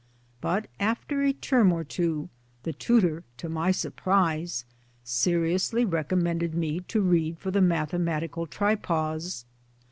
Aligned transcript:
But 0.41 0.65
after 0.79 1.21
a 1.21 1.31
term 1.31 1.71
or 1.71 1.83
two 1.83 2.27
the 2.63 2.73
tutor 2.73 3.23
to 3.37 3.47
my 3.47 3.69
surprise 3.69 4.65
seriously 5.03 5.85
recommended 5.85 6.55
me 6.55 6.79
to 6.79 7.01
read 7.01 7.37
for 7.37 7.51
the 7.51 7.59
mathe 7.61 7.91
matical 7.93 8.49
tripos. 8.49 9.45